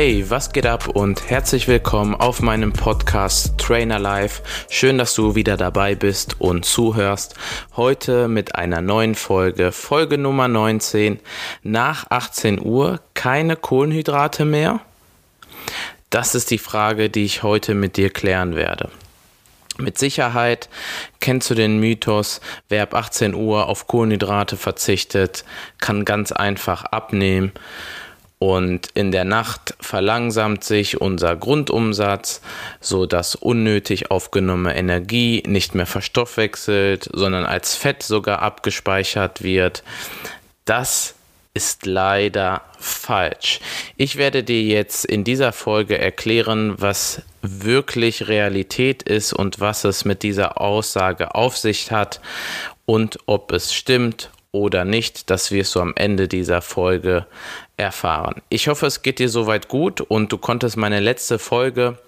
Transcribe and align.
Hey, 0.00 0.30
was 0.30 0.52
geht 0.52 0.64
ab 0.64 0.86
und 0.86 1.28
herzlich 1.28 1.66
willkommen 1.66 2.14
auf 2.14 2.40
meinem 2.40 2.72
Podcast 2.72 3.58
Trainer 3.58 3.98
Life. 3.98 4.42
Schön, 4.70 4.96
dass 4.96 5.12
du 5.16 5.34
wieder 5.34 5.56
dabei 5.56 5.96
bist 5.96 6.40
und 6.40 6.64
zuhörst. 6.64 7.34
Heute 7.74 8.28
mit 8.28 8.54
einer 8.54 8.80
neuen 8.80 9.16
Folge, 9.16 9.72
Folge 9.72 10.16
Nummer 10.16 10.46
19. 10.46 11.18
Nach 11.64 12.08
18 12.10 12.64
Uhr 12.64 13.00
keine 13.14 13.56
Kohlenhydrate 13.56 14.44
mehr? 14.44 14.78
Das 16.10 16.36
ist 16.36 16.52
die 16.52 16.58
Frage, 16.58 17.10
die 17.10 17.24
ich 17.24 17.42
heute 17.42 17.74
mit 17.74 17.96
dir 17.96 18.10
klären 18.10 18.54
werde. 18.54 18.90
Mit 19.78 19.98
Sicherheit 19.98 20.68
kennst 21.18 21.50
du 21.50 21.54
den 21.56 21.80
Mythos, 21.80 22.40
wer 22.68 22.84
ab 22.84 22.94
18 22.94 23.34
Uhr 23.34 23.66
auf 23.66 23.88
Kohlenhydrate 23.88 24.56
verzichtet, 24.56 25.44
kann 25.78 26.04
ganz 26.04 26.30
einfach 26.30 26.84
abnehmen. 26.84 27.50
Und 28.38 28.88
in 28.94 29.10
der 29.10 29.24
Nacht 29.24 29.74
verlangsamt 29.80 30.62
sich 30.62 31.00
unser 31.00 31.34
Grundumsatz, 31.34 32.40
so 32.80 33.04
dass 33.04 33.34
unnötig 33.34 34.10
aufgenommene 34.12 34.76
Energie 34.76 35.42
nicht 35.46 35.74
mehr 35.74 35.86
verstoffwechselt, 35.86 37.08
sondern 37.12 37.44
als 37.44 37.74
Fett 37.74 38.02
sogar 38.04 38.40
abgespeichert 38.42 39.42
wird. 39.42 39.82
Das 40.64 41.14
ist 41.52 41.86
leider 41.86 42.62
falsch. 42.78 43.58
Ich 43.96 44.14
werde 44.14 44.44
dir 44.44 44.62
jetzt 44.62 45.04
in 45.04 45.24
dieser 45.24 45.52
Folge 45.52 45.98
erklären, 45.98 46.74
was 46.76 47.22
wirklich 47.42 48.28
Realität 48.28 49.02
ist 49.02 49.32
und 49.32 49.58
was 49.58 49.82
es 49.82 50.04
mit 50.04 50.22
dieser 50.22 50.60
Aussage 50.60 51.34
auf 51.34 51.56
sich 51.56 51.90
hat 51.90 52.20
und 52.86 53.18
ob 53.26 53.50
es 53.50 53.74
stimmt 53.74 54.30
oder 54.52 54.84
nicht, 54.84 55.30
das 55.30 55.50
wirst 55.50 55.74
du 55.74 55.80
am 55.80 55.92
Ende 55.96 56.28
dieser 56.28 56.62
Folge 56.62 57.26
erfahren. 57.76 58.40
Ich 58.48 58.68
hoffe, 58.68 58.86
es 58.86 59.02
geht 59.02 59.18
dir 59.18 59.28
soweit 59.28 59.68
gut 59.68 60.00
und 60.00 60.32
du 60.32 60.38
konntest 60.38 60.76
meine 60.76 61.00
letzte 61.00 61.38
Folge 61.38 61.98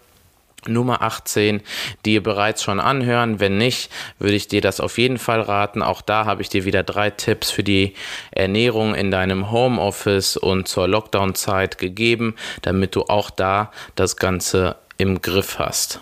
Nummer 0.67 1.03
18 1.03 1.63
dir 2.05 2.23
bereits 2.23 2.63
schon 2.63 2.81
anhören. 2.81 3.41
Wenn 3.41 3.57
nicht, 3.57 3.91
würde 4.19 4.37
ich 4.37 4.49
dir 4.49 4.61
das 4.61 4.81
auf 4.81 4.99
jeden 4.99 5.19
Fall 5.19 5.41
raten. 5.41 5.83
Auch 5.83 6.03
da 6.03 6.27
habe 6.27 6.43
ich 6.43 6.49
dir 6.49 6.65
wieder 6.65 6.83
drei 6.83 7.11
Tipps 7.11 7.51
für 7.51 7.63
die 7.63 7.95
Ernährung 8.31 8.95
in 8.95 9.11
deinem 9.11 9.51
Homeoffice 9.51 10.37
und 10.37 10.69
zur 10.69 10.89
Lockdown-Zeit 10.89 11.79
gegeben, 11.79 12.37
damit 12.63 12.95
du 12.95 13.05
auch 13.05 13.31
da 13.31 13.71
das 13.95 14.17
Ganze 14.17 14.77
im 14.99 15.23
Griff 15.23 15.59
hast. 15.59 16.01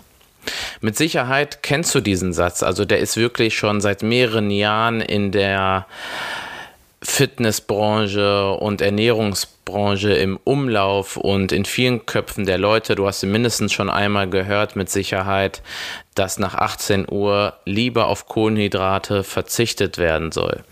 Mit 0.81 0.97
Sicherheit 0.97 1.63
kennst 1.63 1.93
du 1.95 2.01
diesen 2.01 2.33
Satz. 2.33 2.63
Also 2.63 2.85
der 2.85 2.99
ist 2.99 3.17
wirklich 3.17 3.57
schon 3.57 3.81
seit 3.81 4.03
mehreren 4.03 4.51
Jahren 4.51 5.01
in 5.01 5.31
der 5.31 5.85
Fitnessbranche 7.01 8.51
und 8.51 8.81
Ernährungsbranche 8.81 10.11
im 10.13 10.37
Umlauf 10.43 11.15
und 11.15 11.53
in 11.53 11.63
vielen 11.63 12.05
Köpfen 12.05 12.45
der 12.45 12.57
Leute, 12.57 12.95
du 12.95 13.07
hast 13.07 13.23
mindestens 13.23 13.71
schon 13.71 13.89
einmal 13.89 14.29
gehört 14.29 14.75
mit 14.75 14.89
Sicherheit, 14.89 15.61
dass 16.15 16.39
nach 16.39 16.55
18 16.55 17.09
Uhr 17.09 17.53
lieber 17.63 18.07
auf 18.07 18.27
Kohlenhydrate 18.27 19.23
verzichtet 19.23 19.97
werden 19.97 20.33
soll. 20.33 20.63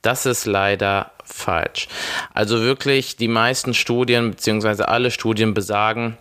Das 0.00 0.24
ist 0.24 0.46
leider 0.46 1.10
falsch. 1.22 1.88
Also 2.32 2.62
wirklich 2.62 3.16
die 3.16 3.28
meisten 3.28 3.74
Studien 3.74 4.30
beziehungsweise 4.30 4.88
alle 4.88 5.10
Studien 5.10 5.52
besagen, 5.52 6.16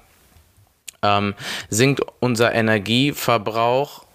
ähm, 1.04 1.36
sinkt 1.70 2.02
unser 2.20 2.54
Energieverbrauch 2.54 4.06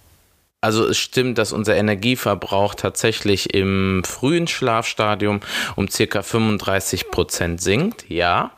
also 0.60 0.86
es 0.86 0.98
stimmt, 0.98 1.38
dass 1.38 1.52
unser 1.52 1.76
Energieverbrauch 1.76 2.74
tatsächlich 2.74 3.54
im 3.54 4.02
frühen 4.04 4.48
Schlafstadium 4.48 5.40
um 5.76 5.88
circa 5.88 6.22
35 6.22 7.10
Prozent 7.10 7.60
sinkt, 7.60 8.06
ja. 8.08 8.50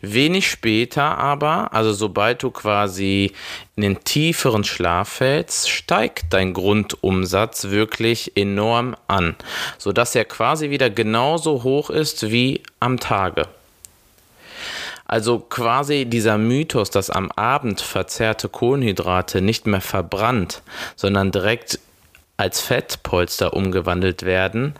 Wenig 0.00 0.48
später 0.48 1.18
aber, 1.18 1.74
also 1.74 1.92
sobald 1.92 2.42
du 2.44 2.50
quasi 2.50 3.32
in 3.74 3.82
den 3.82 4.04
tieferen 4.04 4.62
Schlaf 4.62 5.08
fällst, 5.08 5.68
steigt 5.68 6.26
dein 6.32 6.54
Grundumsatz 6.54 7.64
wirklich 7.64 8.36
enorm 8.36 8.94
an, 9.08 9.34
sodass 9.76 10.14
er 10.14 10.24
quasi 10.24 10.70
wieder 10.70 10.88
genauso 10.88 11.64
hoch 11.64 11.90
ist 11.90 12.30
wie 12.30 12.62
am 12.78 13.00
Tage. 13.00 13.48
Also 15.10 15.40
quasi 15.40 16.04
dieser 16.04 16.38
Mythos, 16.38 16.88
dass 16.88 17.10
am 17.10 17.32
Abend 17.32 17.80
verzehrte 17.80 18.48
Kohlenhydrate 18.48 19.40
nicht 19.40 19.66
mehr 19.66 19.80
verbrannt, 19.80 20.62
sondern 20.94 21.32
direkt 21.32 21.80
als 22.36 22.60
Fettpolster 22.60 23.52
umgewandelt 23.54 24.22
werden, 24.22 24.74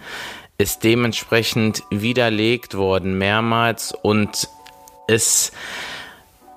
ist 0.57 0.85
dementsprechend 0.85 1.83
widerlegt 1.91 2.77
worden 2.77 3.19
mehrmals 3.19 3.93
und 3.93 4.49
es 5.09 5.51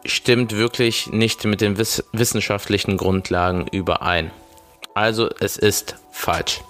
stimmt 0.05 0.55
wirklich 0.55 1.07
nicht 1.07 1.43
mit 1.43 1.59
den 1.59 1.75
wissenschaftlichen 1.79 2.97
Grundlagen 2.97 3.65
überein. 3.71 4.29
Also 4.93 5.31
es 5.39 5.57
ist 5.57 5.95
falsch. 6.11 6.61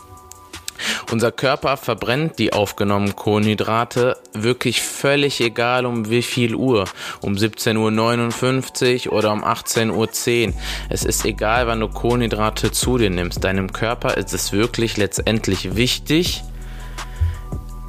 Unser 1.13 1.31
Körper 1.31 1.77
verbrennt 1.77 2.39
die 2.39 2.53
aufgenommenen 2.53 3.15
Kohlenhydrate 3.15 4.17
wirklich 4.33 4.81
völlig 4.81 5.41
egal 5.41 5.85
um 5.85 6.09
wie 6.09 6.23
viel 6.23 6.55
Uhr. 6.55 6.85
Um 7.21 7.35
17.59 7.35 9.09
Uhr 9.09 9.13
oder 9.13 9.31
um 9.31 9.43
18.10 9.43 10.47
Uhr. 10.47 10.53
Es 10.89 11.05
ist 11.05 11.23
egal, 11.23 11.67
wann 11.67 11.81
du 11.81 11.87
Kohlenhydrate 11.87 12.71
zu 12.71 12.97
dir 12.97 13.11
nimmst. 13.11 13.43
Deinem 13.43 13.71
Körper 13.71 14.17
ist 14.17 14.33
es 14.33 14.53
wirklich 14.53 14.97
letztendlich 14.97 15.75
wichtig, 15.75 16.41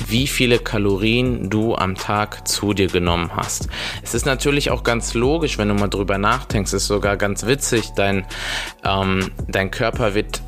wie 0.06 0.26
viele 0.26 0.58
Kalorien 0.58 1.48
du 1.48 1.74
am 1.74 1.94
Tag 1.94 2.46
zu 2.46 2.74
dir 2.74 2.88
genommen 2.88 3.30
hast. 3.34 3.68
Es 4.02 4.12
ist 4.12 4.26
natürlich 4.26 4.70
auch 4.70 4.82
ganz 4.82 5.14
logisch, 5.14 5.56
wenn 5.56 5.68
du 5.68 5.74
mal 5.74 5.88
drüber 5.88 6.18
nachdenkst, 6.18 6.74
es 6.74 6.82
ist 6.82 6.88
sogar 6.88 7.16
ganz 7.16 7.46
witzig, 7.46 7.88
dein, 7.96 8.26
ähm, 8.84 9.30
dein 9.48 9.70
Körper 9.70 10.14
wird 10.14 10.42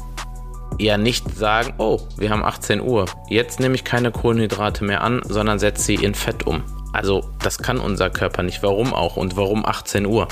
ja 0.79 0.99
nicht 0.99 1.37
sagen, 1.37 1.75
oh, 1.79 2.01
wir 2.17 2.31
haben 2.31 2.45
18 2.45 2.81
Uhr, 2.81 3.07
jetzt 3.29 3.61
nehme 3.61 3.75
ich 3.75 3.85
keine 3.85 4.11
Kohlenhydrate 4.11 4.85
mehr 4.85 5.03
an, 5.03 5.23
sondern 5.25 5.59
setze 5.59 5.83
sie 5.83 5.95
in 5.95 6.15
Fett 6.15 6.47
um. 6.47 6.63
Also 6.93 7.25
das 7.43 7.59
kann 7.59 7.79
unser 7.79 8.09
Körper 8.09 8.43
nicht. 8.43 8.63
Warum 8.63 8.95
auch 8.95 9.17
und 9.17 9.37
warum 9.37 9.67
18 9.67 10.07
Uhr? 10.07 10.29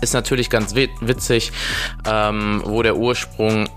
Ist 0.00 0.14
natürlich 0.14 0.50
ganz 0.50 0.74
witzig, 0.74 1.52
ähm, 2.08 2.62
wo 2.64 2.82
der 2.82 2.96
Ursprung 2.96 3.68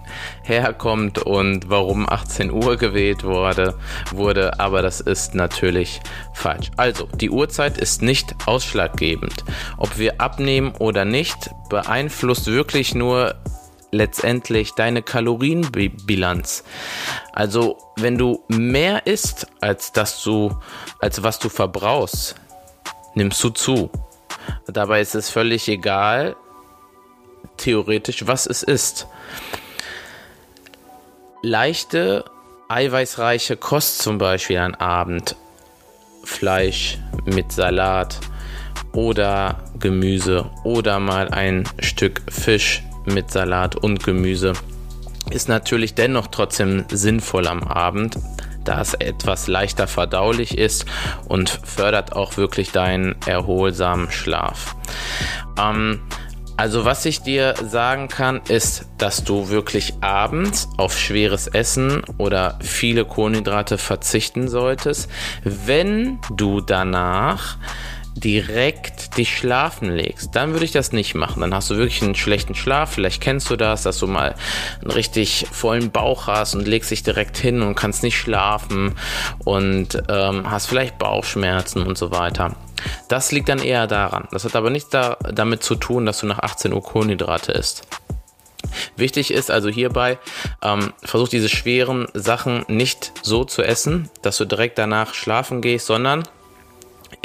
herkommt 0.44 1.19
und 1.19 1.69
warum 1.69 2.09
18 2.09 2.52
Uhr 2.52 2.78
gewählt 2.78 3.23
wurde, 3.23 3.75
wurde, 4.12 4.59
aber 4.59 4.81
das 4.81 5.02
ist 5.02 5.35
natürlich 5.35 6.00
falsch. 6.34 6.72
Also, 6.78 7.07
die 7.13 7.29
Uhrzeit 7.29 7.78
ist 7.78 8.02
nicht 8.02 8.34
ausschlaggebend. 8.46 9.44
Ob 9.78 9.97
wir 9.97 10.19
abnehmen 10.22 10.73
oder 10.79 11.06
nicht, 11.06 11.52
beeinflusst 11.69 12.47
wirklich 12.47 12.96
nur 12.96 13.35
letztendlich 13.95 14.73
deine 14.73 15.01
Kalorienbilanz. 15.01 16.63
Also, 17.31 17.78
wenn 17.95 18.17
du 18.17 18.44
mehr 18.47 19.07
isst, 19.07 19.47
als 19.61 19.91
dass 19.91 20.22
du, 20.23 20.56
als 21.00 21.23
was 21.23 21.39
du 21.39 21.50
verbrauchst, 21.50 22.35
nimmst 23.16 23.44
du 23.44 23.50
zu. 23.50 23.89
Dabei 24.67 25.01
ist 25.01 25.16
es 25.16 25.29
völlig 25.29 25.67
egal, 25.67 26.35
theoretisch, 27.57 28.28
was 28.28 28.45
es 28.45 28.63
ist. 28.63 29.07
Leichte, 31.41 32.25
eiweißreiche 32.67 33.55
Kost 33.57 34.00
zum 34.00 34.17
Beispiel 34.17 34.57
am 34.57 34.75
Abend. 34.75 35.35
Fleisch 36.23 36.97
mit 37.25 37.52
Salat 37.52 38.19
oder 38.93 39.64
Gemüse 39.79 40.49
oder 40.64 40.99
mal 40.99 41.29
ein 41.29 41.69
Stück 41.79 42.23
Fisch 42.29 42.81
mit 43.07 43.31
Salat 43.31 43.75
und 43.75 44.03
Gemüse 44.03 44.53
ist 45.31 45.49
natürlich 45.49 45.96
dennoch 45.96 46.28
trotzdem 46.28 46.85
sinnvoll 46.91 47.47
am 47.47 47.63
Abend, 47.63 48.17
da 48.63 48.81
es 48.81 48.93
etwas 48.93 49.47
leichter 49.47 49.87
verdaulich 49.87 50.57
ist 50.57 50.85
und 51.28 51.49
fördert 51.49 52.13
auch 52.13 52.37
wirklich 52.37 52.72
deinen 52.72 53.16
erholsamen 53.25 54.11
Schlaf. 54.11 54.75
Ähm, 55.59 56.02
also 56.57 56.85
was 56.85 57.05
ich 57.05 57.22
dir 57.22 57.53
sagen 57.61 58.07
kann, 58.07 58.40
ist, 58.47 58.85
dass 58.97 59.23
du 59.25 59.49
wirklich 59.49 59.96
abends 60.02 60.69
auf 60.78 60.97
schweres 60.97 61.47
Essen 61.47 62.02
oder 62.17 62.57
viele 62.61 63.03
Kohlenhydrate 63.03 63.78
verzichten 63.78 64.47
solltest, 64.47 65.09
wenn 65.43 66.19
du 66.31 66.61
danach 66.61 67.57
direkt 68.16 68.94
dich 69.17 69.35
schlafen 69.35 69.90
legst, 69.90 70.35
dann 70.35 70.52
würde 70.53 70.66
ich 70.66 70.72
das 70.72 70.91
nicht 70.91 71.16
machen. 71.16 71.41
Dann 71.41 71.53
hast 71.53 71.70
du 71.70 71.78
wirklich 71.78 72.02
einen 72.02 72.16
schlechten 72.16 72.56
Schlaf. 72.56 72.94
Vielleicht 72.94 73.22
kennst 73.22 73.50
du 73.50 73.56
das, 73.56 73.84
dass 73.84 74.00
du 74.00 74.08
mal 74.08 74.35
einen 74.82 74.91
richtig 74.91 75.47
vollen 75.52 75.91
Bauch 75.91 76.28
hast 76.28 76.56
und 76.56 76.67
legst 76.67 76.91
dich 76.91 77.03
direkt 77.03 77.38
hin 77.38 77.62
und 77.62 77.76
kannst 77.76 78.03
nicht 78.03 78.17
schlafen 78.17 78.96
und 79.44 80.02
ähm, 80.09 80.50
hast 80.50 80.67
vielleicht 80.67 80.97
Bauchschmerzen 80.97 81.84
und 81.84 81.97
so 81.97 82.12
weiter. 82.12 82.56
Das 83.08 83.32
liegt 83.32 83.50
dann 83.50 83.59
eher 83.59 83.88
daran. 83.88 84.28
Das 84.32 84.44
hat 84.44 84.56
aber 84.56 84.70
nichts 84.70 84.90
da, 84.90 85.17
damit 85.32 85.64
zu 85.64 85.76
tun, 85.76 86.06
dass 86.06 86.20
du 86.20 86.28
nach 86.28 86.40
18 86.40 86.73
Uhr 86.73 86.84
Kohlenhydrate 86.84 87.52
isst. 87.52 87.88
Wichtig 88.97 89.32
ist 89.32 89.52
also 89.52 89.70
hierbei, 89.70 90.17
ähm, 90.62 90.94
versuch 91.03 91.28
diese 91.28 91.50
schweren 91.50 92.08
Sachen 92.14 92.66
nicht 92.67 93.12
so 93.22 93.44
zu 93.44 93.62
essen, 93.62 94.09
dass 94.22 94.38
du 94.38 94.46
direkt 94.46 94.78
danach 94.78 95.14
schlafen 95.14 95.62
gehst, 95.62 95.85
sondern 95.85 96.23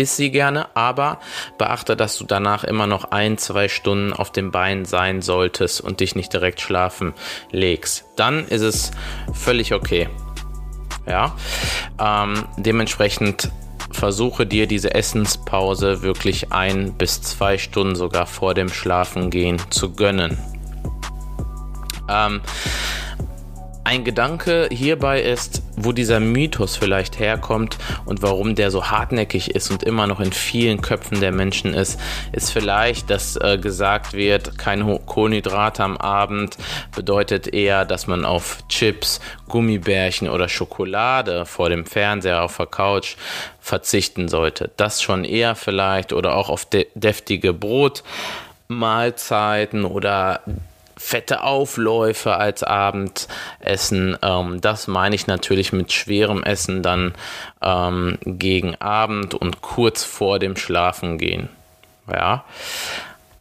Iss 0.01 0.17
sie 0.17 0.31
gerne, 0.31 0.75
aber 0.75 1.21
beachte, 1.59 1.97
dass 1.97 2.17
du 2.17 2.25
danach 2.25 2.65
immer 2.65 2.87
noch 2.87 3.05
ein, 3.13 3.39
zwei 3.39 3.69
Stunden 3.69 4.13
auf 4.13 4.33
dem 4.33 4.51
Bein 4.51 4.85
sein 4.85 5.21
solltest 5.23 5.81
und 5.81 6.01
dich 6.01 6.17
nicht 6.17 6.33
direkt 6.33 6.61
schlafen 6.61 7.13
legst. 7.51 8.07
Dann 8.17 8.47
ist 8.47 8.63
es 8.63 8.91
völlig 9.33 9.75
okay. 9.75 10.09
Ja, 11.07 11.37
ähm, 11.99 12.45
dementsprechend 12.57 13.51
versuche 13.91 14.47
dir 14.47 14.67
diese 14.67 14.95
Essenspause 14.95 16.03
wirklich 16.03 16.53
ein 16.53 16.95
bis 16.95 17.23
zwei 17.23 17.59
Stunden 17.59 17.97
sogar 17.97 18.27
vor 18.27 18.55
dem 18.55 18.69
Schlafengehen 18.69 19.61
zu 19.71 19.93
gönnen. 19.93 20.39
Ähm, 22.09 22.41
ein 23.85 24.05
Gedanke 24.05 24.69
hierbei 24.71 25.23
ist, 25.23 25.63
wo 25.77 25.93
dieser 25.93 26.21
Mythos 26.21 26.77
vielleicht 26.77 27.19
herkommt 27.19 27.79
und 28.05 28.21
warum 28.23 28.55
der 28.55 28.71
so 28.71 28.91
hartnäckig 28.91 29.55
ist 29.55 29.71
und 29.71 29.83
immer 29.83 30.07
noch 30.07 30.21
in 30.21 30.33
vielen 30.33 30.83
Köpfen 30.83 31.21
der 31.21 31.33
Menschen 31.33 31.73
ist, 31.73 31.99
ist 32.33 32.53
vielleicht, 32.53 33.09
dass 33.11 33.37
äh, 33.37 33.57
gesagt 33.59 34.13
wird, 34.13 34.59
kein 34.59 34.85
Kohlenhydrate 35.07 35.83
am 35.83 35.97
Abend 35.97 36.59
bedeutet 36.95 37.49
eher, 37.53 37.87
dass 37.87 38.07
man 38.07 38.25
auf 38.25 38.59
Chips, 38.69 39.21
Gummibärchen 39.49 40.29
oder 40.29 40.49
Schokolade 40.49 41.45
vor 41.47 41.71
dem 41.71 41.87
Fernseher 41.87 42.43
auf 42.43 42.59
der 42.59 42.67
Couch 42.67 43.17
verzichten 43.61 44.29
sollte. 44.29 44.71
Das 44.77 45.03
schon 45.03 45.25
eher 45.25 45.55
vielleicht 45.55 46.13
oder 46.13 46.37
auch 46.37 46.51
auf 46.51 46.67
de 46.67 46.89
deftige 46.95 47.55
Brotmahlzeiten 47.55 49.85
oder 49.85 50.43
fette 51.01 51.43
Aufläufe 51.43 52.37
als 52.37 52.63
Abendessen. 52.63 54.19
Ähm, 54.21 54.61
das 54.61 54.87
meine 54.87 55.15
ich 55.15 55.27
natürlich 55.27 55.73
mit 55.73 55.93
schwerem 55.93 56.43
Essen 56.43 56.83
dann 56.83 57.15
ähm, 57.63 58.19
gegen 58.27 58.75
Abend 58.77 59.35
und 59.35 59.63
kurz 59.63 60.05
vor 60.05 60.39
dem 60.39 60.57
Schlafengehen. 60.57 61.49
Ja. 62.07 62.45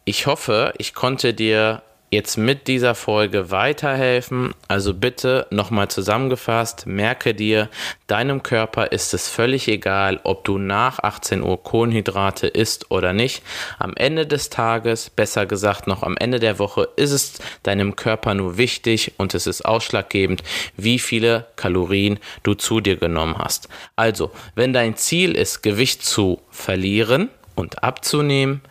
Ich 0.05 0.25
hoffe, 0.25 0.73
ich 0.77 0.93
konnte 0.93 1.33
dir 1.33 1.81
jetzt 2.09 2.37
mit 2.37 2.67
dieser 2.67 2.95
Folge 2.95 3.51
weiterhelfen. 3.51 4.53
Also 4.67 4.93
bitte 4.93 5.47
nochmal 5.51 5.89
zusammengefasst, 5.89 6.85
merke 6.87 7.33
dir, 7.33 7.69
deinem 8.07 8.43
Körper 8.43 8.91
ist 8.91 9.13
es 9.13 9.29
völlig 9.29 9.67
egal, 9.67 10.19
ob 10.23 10.43
du 10.43 10.57
nach 10.57 10.99
18 10.99 11.43
Uhr 11.43 11.61
Kohlenhydrate 11.61 12.47
isst 12.47 12.91
oder 12.91 13.13
nicht. 13.13 13.43
Am 13.77 13.93
Ende 13.95 14.25
des 14.25 14.49
Tages, 14.49 15.09
besser 15.09 15.45
gesagt 15.45 15.87
noch 15.87 16.03
am 16.03 16.17
Ende 16.17 16.39
der 16.39 16.59
Woche, 16.59 16.89
ist 16.95 17.11
es 17.11 17.39
deinem 17.63 17.95
Körper 17.95 18.33
nur 18.33 18.57
wichtig 18.57 19.13
und 19.17 19.33
es 19.33 19.47
ist 19.47 19.63
ausschlaggebend, 19.63 20.43
wie 20.75 20.99
viele 20.99 21.45
Kalorien 21.55 22.19
du 22.43 22.55
zu 22.55 22.79
dir 22.79 22.97
genommen 22.97 23.37
hast. 23.37 23.69
Also, 23.95 24.31
wenn 24.55 24.73
dein 24.73 24.95
Ziel 24.95 25.35
ist, 25.35 25.61
Gewicht 25.61 26.03
zu 26.03 26.41
verlieren 26.49 27.29
und 27.55 27.83
abzunehmen, 27.83 28.61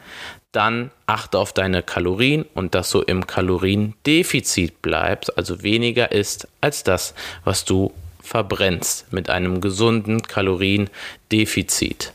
dann 0.53 0.91
achte 1.07 1.39
auf 1.39 1.53
deine 1.53 1.83
Kalorien 1.83 2.45
und 2.55 2.75
dass 2.75 2.91
du 2.91 3.01
im 3.01 3.27
Kaloriendefizit 3.27 4.81
bleibst, 4.81 5.37
also 5.37 5.63
weniger 5.63 6.13
isst 6.13 6.49
als 6.61 6.85
das, 6.85 7.15
was 7.45 7.65
du 7.65 7.93
verbrennst 8.23 9.13
mit 9.13 9.31
einem 9.31 9.61
gesunden 9.61 10.23
Kaloriendefizit. 10.23 12.13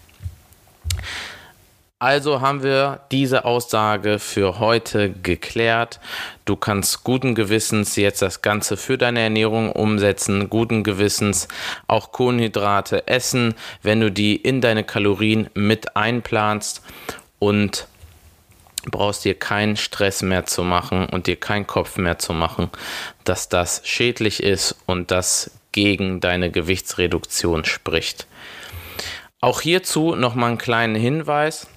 Also 2.00 2.42
haben 2.42 2.64
wir 2.64 3.00
diese 3.12 3.46
Aussage 3.46 4.20
für 4.20 4.60
heute 4.60 5.10
geklärt. 5.10 6.02
Du 6.44 6.58
kannst 6.58 7.06
guten 7.06 7.34
Gewissens 7.34 7.96
jetzt 7.96 8.22
das 8.22 8.42
Ganze 8.42 8.76
für 8.76 8.98
deine 8.98 9.22
Ernährung 9.22 9.72
umsetzen, 9.72 10.50
guten 10.50 10.84
Gewissens 10.84 11.48
auch 11.88 12.12
Kohlenhydrate 12.12 13.08
essen, 13.08 13.56
wenn 13.84 14.02
du 14.02 14.12
die 14.12 14.36
in 14.36 14.60
deine 14.60 14.84
Kalorien 14.84 15.50
mit 15.54 15.96
einplanst 15.96 16.82
und 17.40 17.88
brauchst 18.92 19.26
dir 19.26 19.34
keinen 19.34 19.78
Stress 19.78 20.22
mehr 20.22 20.46
zu 20.46 20.64
machen 20.64 21.08
und 21.08 21.28
dir 21.28 21.36
keinen 21.36 21.68
Kopf 21.68 21.98
mehr 21.98 22.20
zu 22.20 22.34
machen, 22.34 22.70
dass 23.24 23.50
das 23.50 23.82
schädlich 23.86 24.44
ist 24.44 24.76
und 24.86 25.12
das 25.12 25.52
gegen 25.72 26.20
deine 26.20 26.52
Gewichtsreduktion 26.52 27.66
spricht. 27.66 28.28
Auch 29.42 29.62
hierzu 29.62 30.16
nochmal 30.16 30.50
einen 30.50 30.58
kleinen 30.58 30.96
Hinweis. 30.96 31.68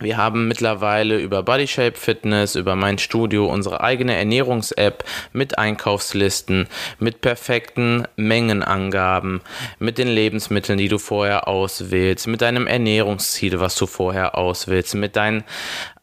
Wir 0.00 0.16
haben 0.16 0.46
mittlerweile 0.46 1.18
über 1.18 1.42
Bodyshape 1.42 1.98
Fitness, 1.98 2.54
über 2.54 2.76
mein 2.76 2.98
Studio 2.98 3.46
unsere 3.46 3.80
eigene 3.80 4.14
Ernährungs-App 4.14 5.02
mit 5.32 5.58
Einkaufslisten, 5.58 6.68
mit 7.00 7.20
perfekten 7.20 8.06
Mengenangaben, 8.14 9.40
mit 9.80 9.98
den 9.98 10.06
Lebensmitteln, 10.06 10.78
die 10.78 10.86
du 10.86 10.98
vorher 10.98 11.48
auswählst, 11.48 12.28
mit 12.28 12.42
deinem 12.42 12.68
Ernährungsziel, 12.68 13.58
was 13.58 13.74
du 13.74 13.86
vorher 13.86 14.38
auswählst, 14.38 14.94
mit 14.94 15.16
deinen 15.16 15.42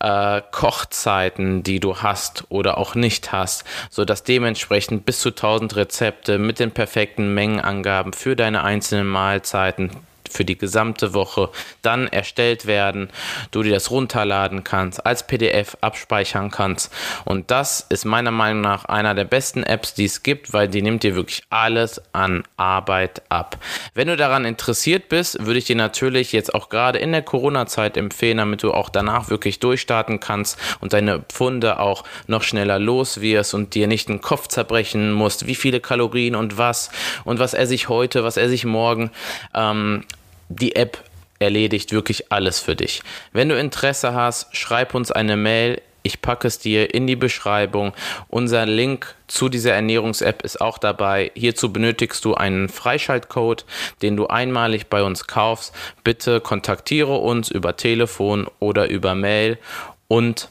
äh, 0.01 0.41
Kochzeiten, 0.51 1.63
die 1.63 1.79
du 1.79 1.97
hast 1.97 2.43
oder 2.49 2.77
auch 2.77 2.95
nicht 2.95 3.31
hast, 3.31 3.63
so 3.89 4.03
dass 4.03 4.23
dementsprechend 4.23 5.05
bis 5.05 5.21
zu 5.21 5.29
1000 5.29 5.77
Rezepte 5.77 6.37
mit 6.37 6.59
den 6.59 6.71
perfekten 6.71 7.33
Mengenangaben 7.33 8.11
für 8.11 8.35
deine 8.35 8.65
einzelnen 8.65 9.07
Mahlzeiten 9.07 9.91
für 10.35 10.45
die 10.45 10.57
gesamte 10.57 11.13
Woche 11.13 11.49
dann 11.81 12.07
erstellt 12.07 12.65
werden, 12.65 13.09
du 13.51 13.63
dir 13.63 13.73
das 13.73 13.91
runterladen 13.91 14.63
kannst, 14.63 15.05
als 15.05 15.25
PDF 15.25 15.77
abspeichern 15.81 16.51
kannst. 16.51 16.91
Und 17.23 17.51
das 17.51 17.85
ist 17.89 18.05
meiner 18.05 18.31
Meinung 18.31 18.61
nach 18.61 18.85
einer 18.85 19.15
der 19.15 19.25
besten 19.25 19.63
Apps, 19.63 19.93
die 19.93 20.05
es 20.05 20.23
gibt, 20.23 20.53
weil 20.53 20.67
die 20.67 20.81
nimmt 20.81 21.03
dir 21.03 21.15
wirklich 21.15 21.43
alles 21.49 22.01
an 22.13 22.43
Arbeit 22.57 23.21
ab. 23.29 23.57
Wenn 23.93 24.07
du 24.07 24.17
daran 24.17 24.45
interessiert 24.45 25.09
bist, 25.09 25.45
würde 25.45 25.59
ich 25.59 25.65
dir 25.65 25.75
natürlich 25.75 26.31
jetzt 26.31 26.53
auch 26.53 26.69
gerade 26.69 26.99
in 26.99 27.11
der 27.11 27.21
Corona-Zeit 27.21 27.97
empfehlen, 27.97 28.37
damit 28.37 28.63
du 28.63 28.73
auch 28.73 28.89
danach 28.89 29.29
wirklich 29.29 29.59
durchstarten 29.59 30.19
kannst 30.19 30.59
und 30.81 30.93
deine 30.93 31.21
Pfunde 31.21 31.79
auch 31.79 32.03
noch 32.27 32.43
schneller 32.43 32.79
los 32.79 33.21
wirst 33.21 33.53
und 33.53 33.75
dir 33.75 33.87
nicht 33.87 34.09
den 34.09 34.21
Kopf 34.21 34.47
zerbrechen 34.47 35.13
musst, 35.13 35.47
wie 35.47 35.55
viele 35.55 35.79
Kalorien 35.79 36.35
und 36.35 36.57
was 36.57 36.89
und 37.23 37.39
was 37.39 37.53
esse 37.53 37.73
ich 37.73 37.89
heute, 37.89 38.23
was 38.23 38.37
esse 38.37 38.53
ich 38.53 38.65
morgen. 38.65 39.11
Ähm, 39.53 40.03
die 40.49 40.75
App 40.75 41.03
erledigt 41.39 41.91
wirklich 41.91 42.31
alles 42.31 42.59
für 42.59 42.75
dich. 42.75 43.01
Wenn 43.33 43.49
du 43.49 43.57
Interesse 43.57 44.13
hast, 44.13 44.55
schreib 44.55 44.95
uns 44.95 45.11
eine 45.11 45.37
Mail. 45.37 45.81
Ich 46.03 46.21
packe 46.21 46.47
es 46.47 46.59
dir 46.59 46.93
in 46.93 47.07
die 47.07 47.15
Beschreibung. 47.15 47.93
Unser 48.29 48.67
Link 48.67 49.15
zu 49.27 49.49
dieser 49.49 49.73
Ernährungs-App 49.73 50.43
ist 50.43 50.61
auch 50.61 50.77
dabei. 50.77 51.31
Hierzu 51.33 51.73
benötigst 51.73 52.23
du 52.25 52.35
einen 52.35 52.69
Freischaltcode, 52.69 53.65
den 54.03 54.15
du 54.15 54.27
einmalig 54.27 54.87
bei 54.87 55.01
uns 55.01 55.25
kaufst. 55.25 55.73
Bitte 56.03 56.41
kontaktiere 56.41 57.17
uns 57.17 57.49
über 57.49 57.75
Telefon 57.75 58.47
oder 58.59 58.87
über 58.87 59.15
Mail 59.15 59.57
und 60.07 60.49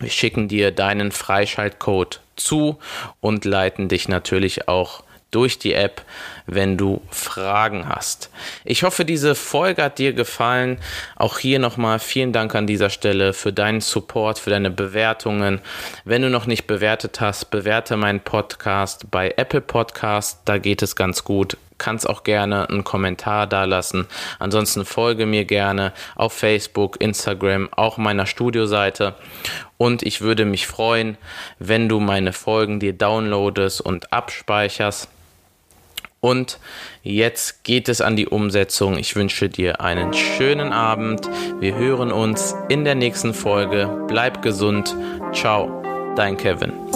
wir 0.00 0.08
schicken 0.08 0.48
dir 0.48 0.72
deinen 0.72 1.12
Freischaltcode 1.12 2.20
zu 2.36 2.78
und 3.20 3.44
leiten 3.44 3.88
dich 3.88 4.08
natürlich 4.08 4.66
auch 4.66 5.02
durch 5.30 5.58
die 5.58 5.74
App, 5.74 6.02
wenn 6.46 6.76
du 6.76 7.02
Fragen 7.10 7.88
hast. 7.88 8.30
Ich 8.64 8.82
hoffe, 8.82 9.04
diese 9.04 9.34
Folge 9.34 9.82
hat 9.82 9.98
dir 9.98 10.12
gefallen. 10.12 10.78
Auch 11.16 11.38
hier 11.38 11.58
nochmal 11.58 11.98
vielen 11.98 12.32
Dank 12.32 12.54
an 12.54 12.66
dieser 12.66 12.90
Stelle 12.90 13.32
für 13.32 13.52
deinen 13.52 13.80
Support, 13.80 14.38
für 14.38 14.50
deine 14.50 14.70
Bewertungen. 14.70 15.60
Wenn 16.04 16.22
du 16.22 16.30
noch 16.30 16.46
nicht 16.46 16.66
bewertet 16.66 17.20
hast, 17.20 17.50
bewerte 17.50 17.96
meinen 17.96 18.20
Podcast 18.20 19.10
bei 19.10 19.32
Apple 19.36 19.60
Podcast. 19.60 20.40
Da 20.44 20.58
geht 20.58 20.82
es 20.82 20.96
ganz 20.96 21.24
gut. 21.24 21.56
Kannst 21.78 22.06
auch 22.06 22.24
gerne 22.24 22.68
einen 22.68 22.84
Kommentar 22.84 23.46
da 23.46 23.64
lassen. 23.64 24.06
Ansonsten 24.38 24.84
folge 24.84 25.24
mir 25.24 25.46
gerne 25.46 25.94
auf 26.14 26.34
Facebook, 26.34 27.00
Instagram, 27.00 27.70
auch 27.72 27.96
meiner 27.96 28.26
Studioseite. 28.26 29.14
Und 29.78 30.02
ich 30.02 30.20
würde 30.20 30.44
mich 30.44 30.66
freuen, 30.66 31.16
wenn 31.58 31.88
du 31.88 31.98
meine 31.98 32.34
Folgen 32.34 32.80
dir 32.80 32.92
downloadest 32.92 33.80
und 33.80 34.12
abspeicherst. 34.12 35.08
Und 36.20 36.58
jetzt 37.02 37.64
geht 37.64 37.88
es 37.88 38.00
an 38.00 38.14
die 38.14 38.26
Umsetzung. 38.26 38.98
Ich 38.98 39.16
wünsche 39.16 39.48
dir 39.48 39.80
einen 39.80 40.12
schönen 40.12 40.72
Abend. 40.72 41.28
Wir 41.60 41.74
hören 41.76 42.12
uns 42.12 42.54
in 42.68 42.84
der 42.84 42.94
nächsten 42.94 43.32
Folge. 43.32 44.04
Bleib 44.06 44.42
gesund. 44.42 44.94
Ciao, 45.32 45.82
dein 46.16 46.36
Kevin. 46.36 46.89